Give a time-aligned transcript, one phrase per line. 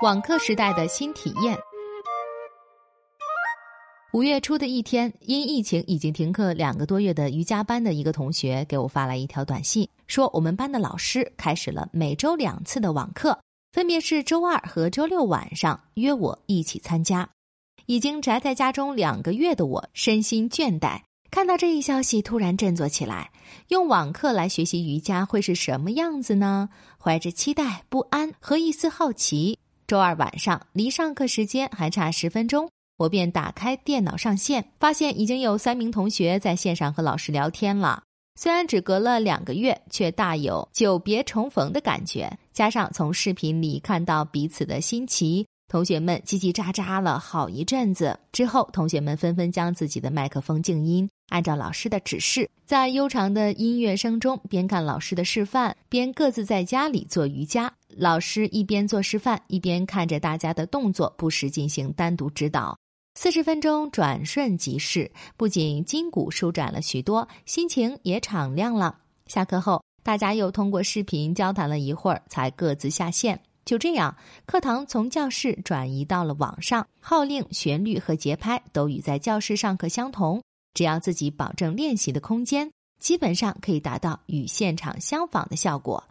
[0.00, 1.58] 网课时代的新体验。
[4.12, 13.36] 五月初的一天，因疫情已经停课两个多月的瑜伽班的一个同学给我发来一条短信，说我们班的老师开始了每周两次的网课，
[13.72, 17.28] 分别是周二和周六晚上，约我一起参加。
[17.86, 21.00] 已经宅在家中两个月的我，身心倦怠。
[21.30, 23.32] 看到这一消息，突然振作起来。
[23.68, 26.68] 用网课来学习瑜伽会是什么样子呢？
[27.02, 29.58] 怀着期待、不安和一丝好奇，
[29.88, 32.68] 周二晚上离上课时间还差十分钟，
[32.98, 38.02] 我便打开电脑上线，发现已经有三名同学在线上和老师聊天了。
[38.38, 42.30] 虽然只隔了两个月，却大有久别重逢的感觉。
[42.52, 45.46] 加上从视频里看到彼此的新奇。
[45.68, 57.70] 同学们叽叽喳喳了好一阵子之后，同学们纷纷将自己的麦克风静音，按照老师的指示，在悠长的音乐声中边看老师的示范，边各自在家里做瑜伽。
[57.98, 62.78] 老师一边做示范，一边看着大家的动作，不时进行单独指导。
[63.16, 68.96] 四十分钟转瞬即逝，不仅筋骨舒展了许多，心情也敞亮了。
[69.26, 73.40] 下课后，大家又通过视频交谈了一会儿，才各自下线。
[73.64, 80.40] 就这样，课堂从教室转移到了网上，号令、旋律和节拍都与在教室上课相同。
[80.72, 86.02] 只要自己保证练习的空间，基本上可以达到与现场相仿的效果。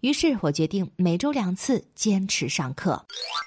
[0.00, 3.04] 于是我决定每周两次坚持上课。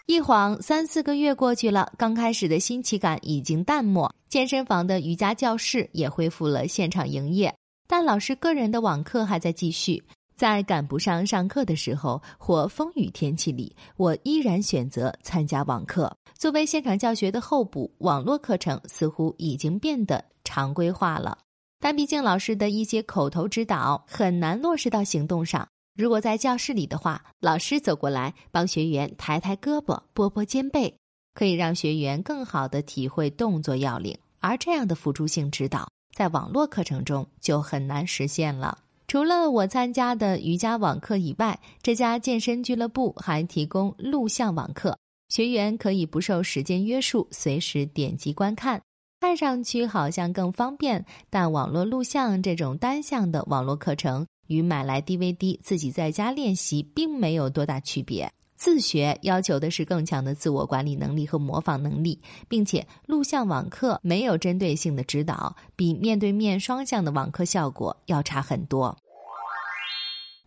[0.07, 7.55] 一晃三四个月过去了，刚开始的新奇感已经淡漠，健身房的瑜伽教室也恢复了现场营业，
[7.87, 10.03] 但老师个人的网课还在继续。
[10.35, 16.15] 在赶不上上课的时候或风雨天气里，我依然选择参加网课。
[16.37, 21.37] 作为现场教学的候补，网络课程似乎已经变得常规化了。
[21.79, 25.67] 但毕竟老师的一些口头指导很难落实到行动上。
[25.95, 30.93] 如果在教室里的话，老师走过来帮学员抬抬胳膊、拨拨肩背，
[31.33, 34.17] 可以让学员更好的体会动作要领。
[34.39, 38.77] 而这样的辅助性指导，在网络课程中就很难实现了。
[39.07, 44.97] 除了我参加的瑜伽网课以外，这家健身俱乐部还提供录像网课，
[45.29, 48.81] 学员可以不受时间约束，随时点击观看。
[49.21, 58.31] 看上去好像更方便，但网络录像这种单向的网络课程，与买来 DVD 自己在家练习并没有多大区别。
[58.55, 68.97] 自学要求的是更强的自我管理能力和模仿能力，并且录像网课没有针对性的指导，比面对面双向的网课效果要差很多。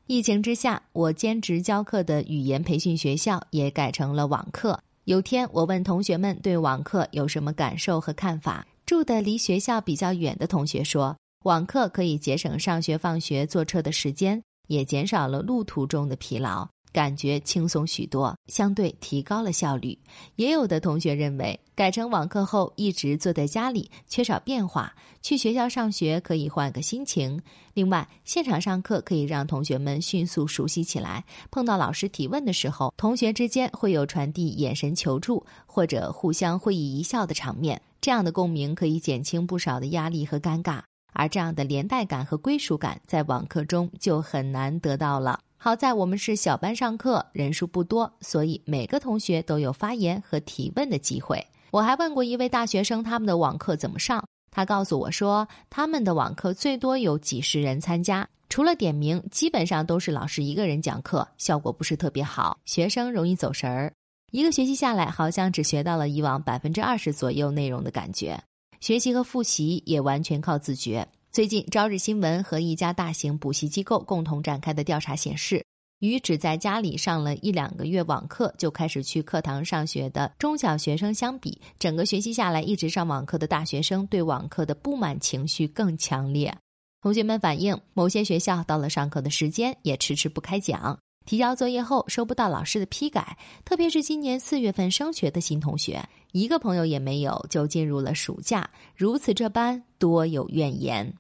[0.07, 4.81] 疫情之下，我兼职教课的语言培训学校也改成了网课。
[5.05, 8.65] 有天，我问同学们对网课有什么感受和看法。
[8.87, 16.69] 住的离学校比较远的同学说，网课可以节省上学放学坐车的时间，也减少了路途中的疲劳。
[16.93, 19.99] 感觉轻松许多，相对提高了效率。
[20.37, 27.41] 也有的同学认为，改成网课后一直坐在家里，缺少变化，去学校上学可以换个心情。
[27.75, 40.81] 另外，现场上课可以让同学们迅速熟悉起来，碰到老师提问的时候，同学之间会有传递眼神求助或者互相会意一笑的场面，这样的共鸣可以减轻不少的压力和尴尬。
[41.15, 45.39] 而这样的连带感和归属感，在网课中就很难得到了。
[45.65, 51.47] 好在我们是小班上课，人数不多，所以每个同学都有发言和提问的机会。
[51.71, 54.25] 我还问过一位大学生，他们的网课怎么上？
[54.51, 63.93] 他告诉我说，他们的网课最多有几十人参加，除了点名，基本上都是老师一个人讲课，效果不是特别好，学生容易走神儿。
[64.33, 68.37] 一个学期下来，好像只学到了以往百分之二十左右内容的感觉，
[68.81, 71.07] 学习和复习也完全靠自觉。
[71.33, 75.65] 最近，朝日新闻和一家大型补习机构共同展开的调查显示，
[76.01, 86.55] 与只在家里上了一两个月网课就开始去课堂上学的中小学生相比，整个学期下来一直上网课的大学生对网课的不满情绪更强烈。
[87.01, 101.11] 同学们反映，某些学校到了上课的时间也迟迟不开讲，提交作业后收不到老师的批改，特别是今年四月份升学的新同学，一个朋友也没有就进入了暑假，如此这般多有怨言。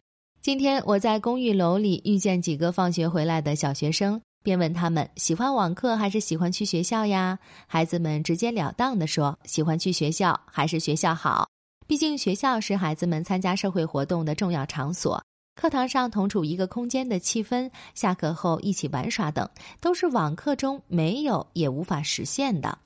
[0.42, 7.38] 今天我在公寓楼里遇见几个放学回来的小学生，便问他们喜欢网课还是喜欢去学校呀？
[7.68, 11.48] 孩子们直截了当地说喜欢去学校，还是学校好。
[11.86, 15.22] 毕竟学校是孩子们参加社会活动的重要场所，
[15.54, 19.48] 课堂上同处一个空间的气氛，下课后一起玩耍等，
[19.80, 22.76] 都是网课中没有也无法实现的。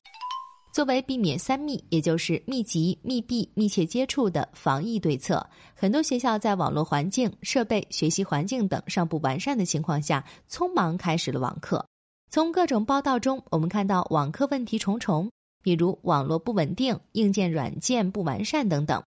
[0.76, 11.82] 作为避免三密，也就是密集、密闭、密切接触的防疫对策，很多学校在网络环境、设备、学习环境等尚不完善的情况下，匆忙开始了网课。
[12.28, 15.30] 从各种报道中，我们看到网课问题重重，
[15.62, 19.02] 比如网络不稳定、硬件软件不完善等等。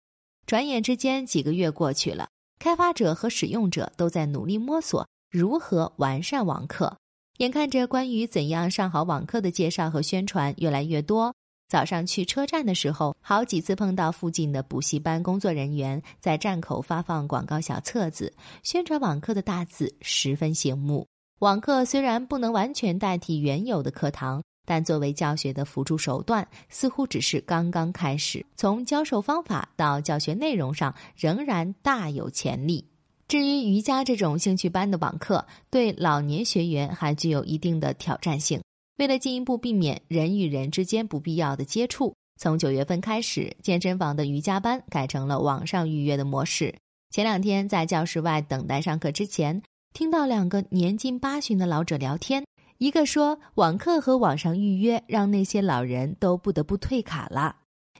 [0.46, 6.96] 转眼之间，几个月过去了，开发者和使用者都在努力摸索如何完善网课。
[7.40, 11.34] 眼看着关于怎样上好网课的介绍和宣传越来越多，
[11.68, 18.32] 早上去车站的时候，好几次碰到附近的补习班工作人员在站口发放广告小册子，
[18.62, 21.06] 宣传网课的大字十分醒目。
[21.40, 28.44] 网课虽然不能完全代替原有的课堂，但作为教学的辅助手段，似乎只是刚刚开始。
[28.56, 32.84] 从教授方法到教学内容上，仍然大有潜力。
[33.28, 38.58] 至于瑜伽这种兴趣班的网课，对老年学员还具有一定的挑战性。
[38.98, 46.74] 为了进一步避免人与人之间不必要的接触，从九月份开始，健身房的瑜伽班改成了网上预约的模式。
[47.10, 49.62] 前两天在教室外等待上课之前，
[49.94, 52.44] 听到两个年近八旬的老者聊天，
[52.78, 57.54] 一个说网课和网上预约让那些老人都不得不退卡了。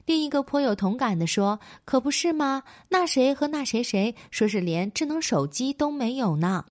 [0.05, 2.63] 另一个颇有同感的说：“可不是吗？
[2.89, 6.65] 那谁和那谁谁说是连智能手机都没有呢？”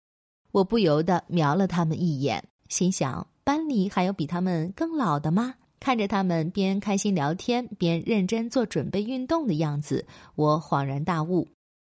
[0.53, 5.55] 我不由得瞄了他们一眼，心想：班里还有比他们更老的吗？
[5.81, 11.49] 看着他们边开心聊天边认真做准备运动的样子，我恍然大悟：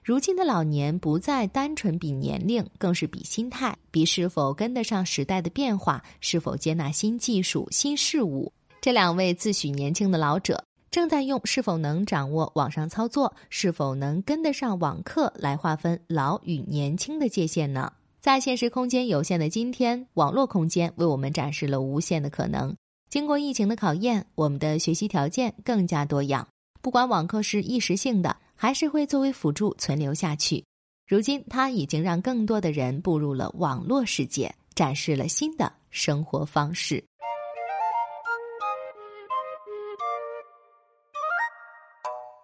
[0.05, 8.53] 如今的老年不再单纯比年龄，更是比心态，比是否跟得上时代的变化，是否接纳新技术、新事物。
[8.81, 10.63] 这两位自诩年轻的老者。
[10.93, 17.93] 正在用是否能掌握网上操作、是否能跟得上网课来划分老与年轻的界限呢？
[18.21, 22.77] 在现实空间有限的今天，网络空间为我们展示了无限的可能。
[23.09, 26.47] 经过疫情的考验，我们的学习条件更加多样。
[26.83, 30.63] 不管网课是一时性的，还是会作为辅助存留下去，
[31.09, 37.03] 如今它已经让更多的人步入了网络世界，展示了新的生活方式。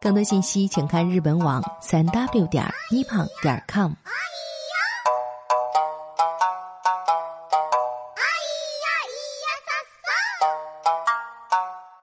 [0.00, 3.92] 更多信息，请看日本网三 w 点 nippon 点 com。